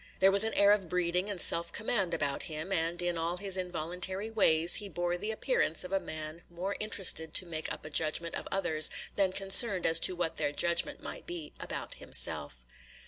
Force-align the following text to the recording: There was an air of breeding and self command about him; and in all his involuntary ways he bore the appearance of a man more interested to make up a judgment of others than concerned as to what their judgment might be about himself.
There 0.17 0.31
was 0.31 0.43
an 0.43 0.55
air 0.55 0.71
of 0.71 0.89
breeding 0.89 1.29
and 1.29 1.39
self 1.39 1.71
command 1.71 2.11
about 2.11 2.49
him; 2.49 2.71
and 2.71 2.99
in 3.03 3.19
all 3.19 3.37
his 3.37 3.55
involuntary 3.55 4.31
ways 4.31 4.77
he 4.77 4.89
bore 4.89 5.15
the 5.15 5.29
appearance 5.29 5.83
of 5.83 5.91
a 5.91 5.99
man 5.99 6.41
more 6.49 6.75
interested 6.79 7.35
to 7.35 7.45
make 7.45 7.71
up 7.71 7.85
a 7.85 7.91
judgment 7.91 8.33
of 8.33 8.47
others 8.51 8.89
than 9.13 9.31
concerned 9.31 9.85
as 9.85 9.99
to 9.99 10.15
what 10.15 10.37
their 10.37 10.51
judgment 10.51 11.03
might 11.03 11.27
be 11.27 11.53
about 11.59 11.93
himself. 12.01 12.65